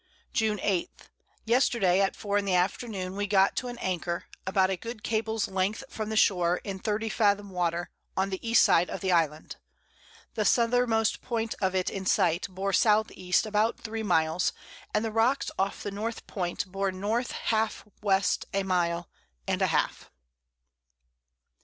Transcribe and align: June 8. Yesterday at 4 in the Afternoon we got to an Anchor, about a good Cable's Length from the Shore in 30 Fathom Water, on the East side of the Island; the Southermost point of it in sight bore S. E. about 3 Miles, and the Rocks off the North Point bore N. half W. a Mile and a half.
June 0.33 0.59
8. 0.63 0.89
Yesterday 1.45 2.01
at 2.01 2.15
4 2.15 2.39
in 2.39 2.45
the 2.45 2.55
Afternoon 2.55 3.15
we 3.15 3.27
got 3.27 3.55
to 3.55 3.67
an 3.67 3.77
Anchor, 3.77 4.25
about 4.47 4.71
a 4.71 4.75
good 4.75 5.03
Cable's 5.03 5.47
Length 5.47 5.83
from 5.89 6.09
the 6.09 6.15
Shore 6.17 6.57
in 6.63 6.79
30 6.79 7.07
Fathom 7.09 7.51
Water, 7.51 7.91
on 8.17 8.31
the 8.31 8.39
East 8.41 8.63
side 8.63 8.89
of 8.89 9.01
the 9.01 9.11
Island; 9.11 9.57
the 10.33 10.41
Southermost 10.43 11.21
point 11.21 11.53
of 11.61 11.75
it 11.75 11.91
in 11.91 12.07
sight 12.07 12.47
bore 12.49 12.69
S. 12.71 12.83
E. 13.11 13.31
about 13.45 13.77
3 13.79 14.01
Miles, 14.01 14.53
and 14.91 15.05
the 15.05 15.11
Rocks 15.11 15.51
off 15.59 15.83
the 15.83 15.91
North 15.91 16.25
Point 16.25 16.71
bore 16.71 16.87
N. 16.87 17.23
half 17.43 17.85
W. 18.01 18.21
a 18.55 18.63
Mile 18.63 19.07
and 19.47 19.61
a 19.61 19.67
half. 19.67 20.09